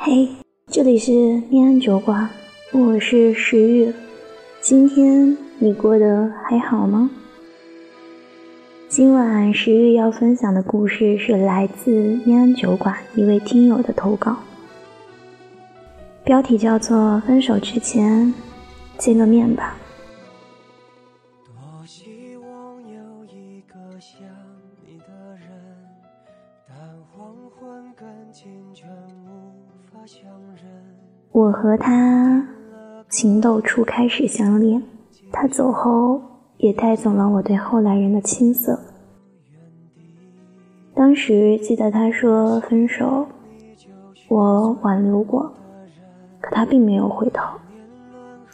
[0.00, 0.28] 嘿，
[0.68, 1.10] 这里是
[1.50, 2.30] 念安酒馆，
[2.72, 3.92] 我是石玉。
[4.60, 7.10] 今天你过得还好吗？
[8.88, 11.90] 今晚石玉要分享的故事是来自
[12.24, 14.36] 念安酒馆一位听友的投稿，
[16.22, 18.32] 标题叫做《分手之前
[18.98, 19.76] 见个面吧》。
[21.48, 24.20] 多希望有一个像
[24.86, 25.57] 你的人
[27.18, 28.88] 黄昏感情全
[29.26, 30.22] 无法相
[30.54, 30.64] 认
[31.32, 32.46] 我和他
[33.08, 34.80] 情窦初开始相恋，
[35.32, 36.22] 他走后
[36.58, 38.78] 也带走了我对后来人的青涩。
[40.94, 43.26] 当时记得他说分手，
[44.28, 45.52] 我挽留过，
[46.40, 47.42] 可他并没有回头。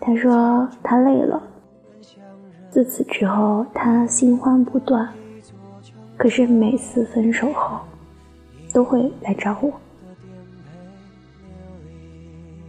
[0.00, 1.40] 他说他累了，
[2.70, 5.08] 自此之后他新欢不断，
[6.16, 7.78] 可是每次分手后
[8.78, 9.72] 都会来找我。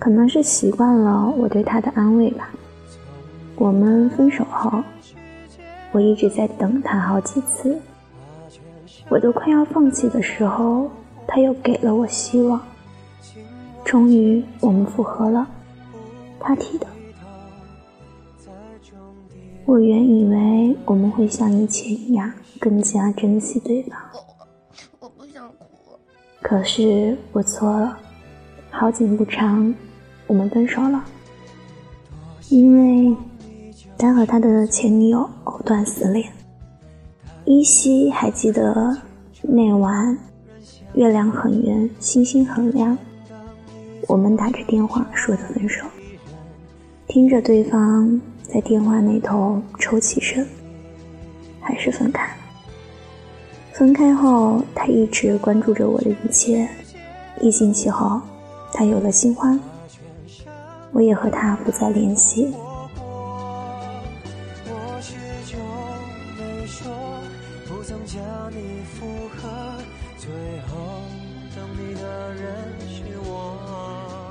[0.00, 2.50] 可能是习惯了我对他的安慰吧。
[3.54, 4.82] 我们分手后，
[5.92, 7.78] 我一直在等他好几次，
[9.08, 10.90] 我都快要放弃的时候，
[11.24, 12.60] 他又给了我希望。
[13.84, 15.46] 终于我们复合了，
[16.40, 16.86] 他提的。
[19.64, 23.96] 我原以为我们会像以前一样更加珍惜对方。
[25.32, 25.66] 想哭。
[26.40, 27.96] 可是我错了，
[28.70, 29.74] 好景不长。
[30.26, 31.04] 我们分手了，
[32.48, 33.16] 因为
[33.98, 36.26] 他和他的前女友藕断丝连。
[37.44, 38.96] 依稀还记得
[39.42, 40.16] 那晚，
[40.94, 42.96] 月亮很圆，星星很亮，
[44.06, 45.84] 我们打着电话说的分手，
[47.08, 50.46] 听着对方在电话那头抽泣声，
[51.60, 52.30] 还是分开。
[53.72, 56.68] 分开后，他一直关注着我的一切。
[57.40, 58.20] 一星期后，
[58.72, 59.58] 他有了新欢。
[60.92, 62.54] 我也和他不再联系。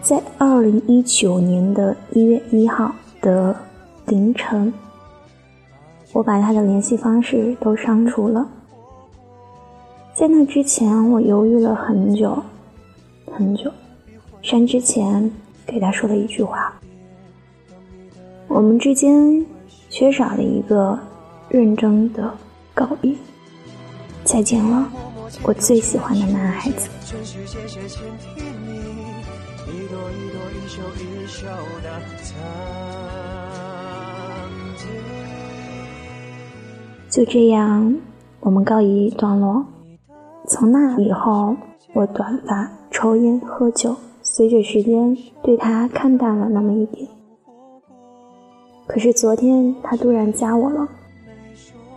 [0.00, 3.54] 在二零一九年的一月一号的
[4.06, 4.72] 凌晨，
[6.12, 8.46] 我把他的联系方式都删除了。
[10.14, 12.42] 在那之前，我犹豫了很久，
[13.32, 13.70] 很久。
[14.42, 15.30] 删之前。
[15.66, 16.78] 给他说了一句话
[18.48, 19.44] ：“我们之间
[19.88, 20.96] 缺少了一个
[21.48, 22.32] 认真的
[22.74, 23.14] 告别。”
[24.24, 24.86] 再见了，
[25.42, 26.90] 我最喜欢的男孩子。
[37.08, 37.96] 就这样，
[38.40, 39.64] 我们告一段落。
[40.46, 41.56] 从那以后，
[41.94, 43.96] 我短发、抽烟、喝酒。
[44.22, 47.06] 随着时间，对他看淡了那么一点。
[48.86, 50.88] 可是昨天他突然加我了，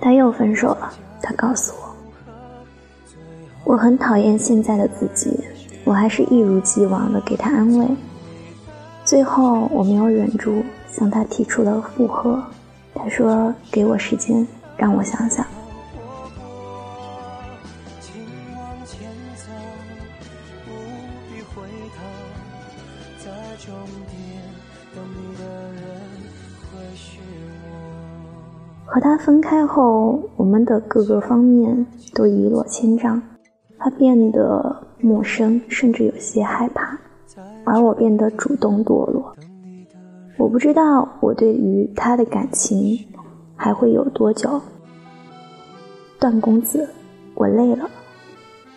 [0.00, 0.92] 他又分手了。
[1.22, 5.38] 他告诉我，我很讨厌现在的自己，
[5.84, 7.86] 我还是一如既往的给他安慰。
[9.04, 12.42] 最后我没有忍住，向他提出了复合。
[12.94, 14.46] 他说：“给我时间，
[14.76, 15.44] 让我想想。”
[23.22, 23.74] 在终
[24.08, 24.40] 点
[24.94, 25.44] 等你的
[25.74, 25.82] 人
[28.86, 33.20] 和他分开后，我们的各个方面都一落千丈。
[33.78, 36.98] 他变得陌生，甚至有些害怕，
[37.64, 39.36] 而我变得主动堕落。
[40.38, 42.98] 我不知道我对于他的感情
[43.54, 44.60] 还会有多久。
[46.18, 46.88] 段公子，
[47.34, 47.88] 我累了，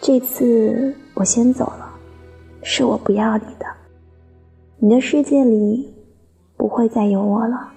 [0.00, 1.90] 这次我先走了，
[2.62, 3.66] 是我不要你的，
[4.82, 5.92] 你的世界里
[6.56, 7.74] 不会再有我了。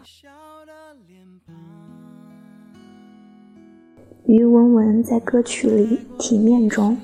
[4.25, 6.97] 于文文在歌曲里《体面》中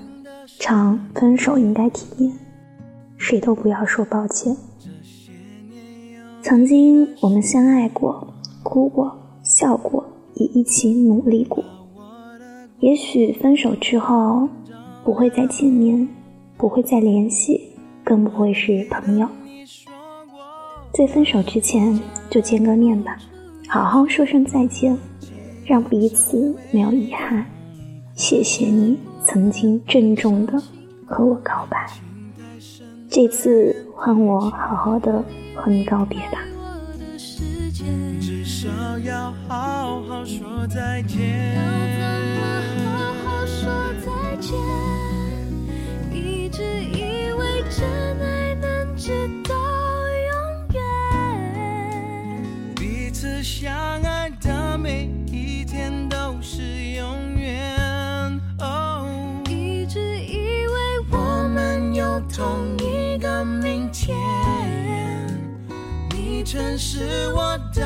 [0.58, 2.34] 唱：“分手应该体面，
[3.18, 4.56] 谁都不要说抱歉。
[6.42, 8.34] 曾经我们相爱过，
[8.64, 9.14] 哭过，
[9.44, 11.62] 笑过，也一起努力过。
[12.80, 14.48] 也许分手之后
[15.04, 16.08] 不会再见面，
[16.58, 19.28] 不会再联系，更不会是朋友。
[20.94, 22.00] 在分手之前
[22.30, 23.18] 就见个面吧，
[23.68, 24.98] 好好说声再见。”
[25.66, 27.46] 让彼此没有遗憾。
[28.16, 30.60] 谢谢你曾经郑重的
[31.06, 31.88] 和我告白，
[33.08, 36.40] 这次换我好好的和你告别吧。
[38.20, 38.68] 至少
[39.06, 41.54] 要好好说再见。
[41.56, 41.62] 要
[41.94, 42.90] 怎么
[43.24, 43.70] 好好说
[44.04, 44.58] 再见？
[53.20, 56.62] 次相爱的每一天都是
[56.96, 57.78] 永远。
[58.60, 59.06] 哦
[59.50, 64.16] 一直以为我们有同一个明天。
[66.12, 67.84] 你曾是我的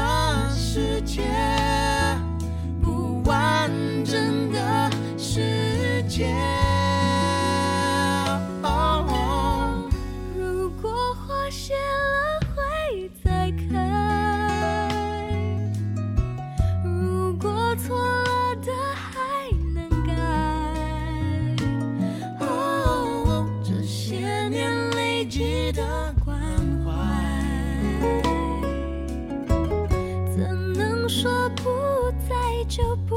[32.27, 32.35] 在
[32.67, 33.15] 就不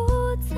[0.49, 0.57] 在？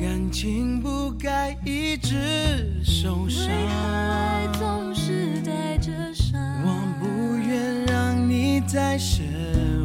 [0.00, 6.40] 感情不该一直受伤为，何爱总是带着伤？
[6.64, 6.68] 我
[7.00, 9.22] 不愿让你再失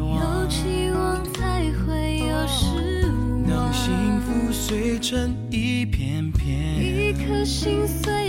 [0.00, 0.48] 有望。
[0.48, 3.02] 期望才会有失
[3.48, 3.72] 当望。
[3.72, 8.23] 幸福碎成一片片，一颗心碎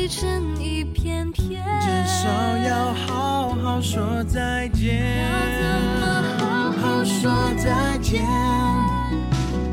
[7.66, 8.24] 再见？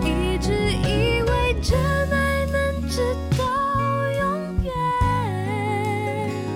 [0.00, 1.78] 一直以为真
[2.10, 3.44] 爱能直到
[4.18, 4.72] 永远，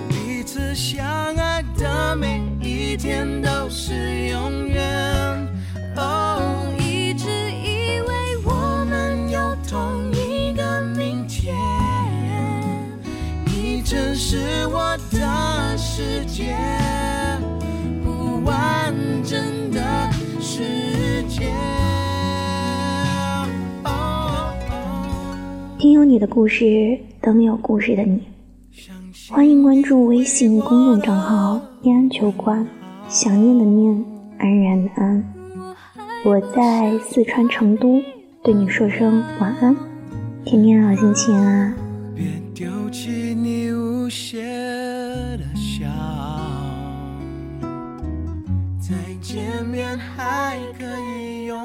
[0.09, 1.05] 彼此相
[1.35, 5.47] 爱的每一天都是永远。
[5.95, 11.55] 哦，一直以为我们有同一个明天。
[13.45, 16.57] 你曾是我的世界，
[25.77, 28.19] 听有你的故事，等有故事的你。
[29.29, 32.65] 欢迎关注微信公众账号“念安球馆”，
[33.07, 34.05] 想念的念，
[34.39, 35.23] 安然的安。
[36.25, 38.01] 我还我在四川成都，
[38.43, 39.77] 对你说声晚安，
[40.43, 41.75] 天天好心情啊！
[42.15, 42.25] 别
[42.55, 45.85] 丢弃你无邪的笑，
[48.79, 50.85] 再见面还可
[51.21, 51.55] 以拥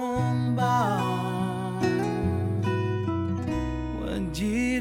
[0.55, 1.12] 抱。